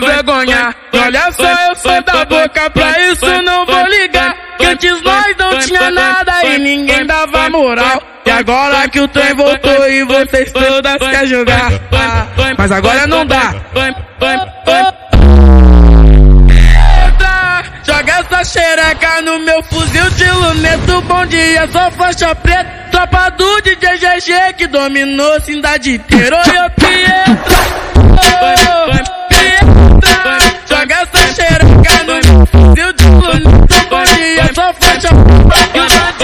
vergonha. 0.00 0.74
Olha 0.92 1.32
só, 1.32 1.48
eu 1.68 1.76
sou 1.76 2.02
da 2.02 2.24
boca, 2.24 2.70
pra 2.70 3.00
isso 3.10 3.42
não 3.42 3.66
vou 3.66 3.86
ligar. 3.86 4.34
Que 4.58 4.66
antes 4.66 5.02
nós 5.02 5.36
não 5.38 5.58
tinha 5.58 5.90
nada 5.90 6.44
e 6.44 6.58
ninguém 6.58 7.06
dava 7.06 7.50
moral. 7.50 8.02
E 8.24 8.30
agora 8.30 8.88
que 8.88 9.00
o 9.00 9.08
trem 9.08 9.34
voltou 9.34 9.88
e 9.88 10.04
vocês 10.04 10.52
todas 10.52 10.96
querem 10.96 11.26
jogar. 11.26 11.72
Mas 12.56 12.72
agora 12.72 13.06
não 13.06 13.26
dá. 13.26 13.54
Joga 17.84 18.12
essa 18.12 18.44
xereca 18.44 19.20
no 19.22 19.38
meu 19.40 19.62
fuzil 19.64 20.08
de 20.10 20.30
luneto. 20.30 21.02
Bom 21.02 21.26
dia, 21.26 21.68
sou 21.70 21.90
faixa 21.92 22.34
preta. 22.34 22.84
Tropa 22.90 23.30
do 23.30 23.60
DJ 23.60 23.98
GG 23.98 24.54
que 24.56 24.66
dominou 24.68 25.40
cidade 25.40 25.94
inteira. 25.96 26.42
Oi, 28.42 28.54
ô 28.72 28.83
dia, 34.98 35.10
sou 35.10 36.23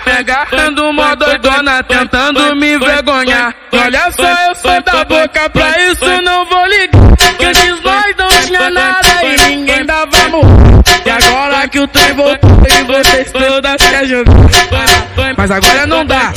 Pegando 0.00 0.92
mó 0.92 1.14
doidona, 1.14 1.82
tentando 1.82 2.56
me 2.56 2.74
envergonhar. 2.74 3.54
Olha 3.72 4.10
só, 4.12 4.28
eu 4.48 4.54
sou 4.54 4.82
da 4.82 5.04
boca, 5.04 5.50
pra 5.50 5.78
isso 5.80 6.22
não 6.22 6.46
vou 6.46 6.66
ligar. 6.66 7.02
Que 7.38 7.44
antes 7.44 7.82
nós 7.82 8.16
não 8.16 8.28
tinha 8.28 8.70
nada 8.70 9.08
e 9.24 9.36
ninguém 9.48 9.84
dava 9.84 10.16
amor. 10.24 10.44
E 11.04 11.10
agora 11.10 11.68
que 11.68 11.80
o 11.80 11.88
trem 11.88 12.12
voltou 12.14 12.50
e 12.66 12.84
vocês 12.84 13.32
todas 13.32 13.76
querem 13.76 14.08
jogar. 14.08 14.34
Mas 15.36 15.50
agora 15.50 15.86
não 15.86 16.06
dá. 16.06 16.32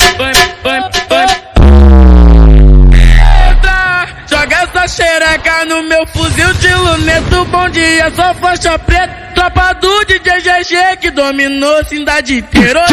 Joga 4.28 4.56
essa 4.56 4.88
xereca 4.88 5.64
no 5.66 5.82
meu 5.84 6.06
fuzil 6.08 6.52
de 6.54 6.74
luneto. 6.74 7.44
Bom 7.46 7.68
dia, 7.70 8.10
sou 8.10 8.34
faixa 8.34 8.78
preta. 8.78 9.26
Tropa 9.34 9.74
do 9.74 10.04
DJ 10.06 10.40
GG 10.40 10.96
que 11.00 11.10
dominou 11.10 11.78
a 11.78 11.84
cidade 11.84 12.38
inteira. 12.38 12.84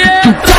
yeah. 0.00 0.50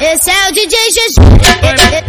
Esse 0.00 0.30
é 0.30 0.48
o 0.48 0.52
DJ 0.52 0.78
GG. 0.92 1.99